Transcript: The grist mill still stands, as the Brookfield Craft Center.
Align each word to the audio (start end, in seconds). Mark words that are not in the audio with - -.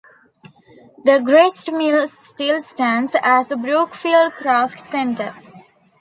The 1.05 1.19
grist 1.19 1.71
mill 1.71 2.07
still 2.07 2.59
stands, 2.63 3.15
as 3.21 3.49
the 3.49 3.55
Brookfield 3.55 4.33
Craft 4.33 4.79
Center. 4.79 5.35